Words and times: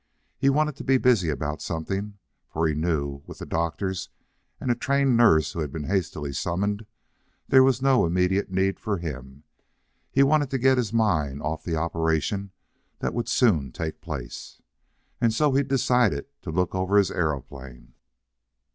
He 0.35 0.49
wanted 0.49 0.75
to 0.77 0.83
be 0.83 0.97
busy 0.97 1.29
about 1.29 1.61
something, 1.61 2.17
for 2.49 2.67
he 2.67 2.73
knew, 2.73 3.21
with 3.27 3.37
the 3.37 3.45
doctors, 3.45 4.09
and 4.59 4.71
a 4.71 4.75
trained 4.75 5.15
nurse 5.15 5.51
who 5.53 5.59
had 5.59 5.71
been 5.71 5.83
hastily 5.83 6.33
summoned, 6.33 6.87
there 7.49 7.61
was 7.63 7.83
no 7.83 8.07
immediate 8.07 8.49
need 8.49 8.79
for 8.79 8.97
him. 8.97 9.43
He 10.11 10.23
wanted 10.23 10.49
to 10.49 10.57
get 10.57 10.79
his 10.79 10.91
mind 10.91 11.43
off 11.43 11.63
the 11.63 11.75
operation 11.75 12.49
that 12.97 13.13
would 13.13 13.29
soon 13.29 13.71
take 13.71 14.01
place, 14.01 14.59
and 15.21 15.31
so 15.31 15.51
he 15.51 15.61
decided 15.61 16.25
to 16.41 16.49
look 16.49 16.73
over 16.73 16.97
his 16.97 17.11
aeroplane. 17.11 17.93